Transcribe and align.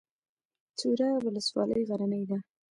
چوره 0.79 1.09
ولسوالۍ 1.25 1.81
غرنۍ 1.89 2.23
ده؟ 2.29 2.37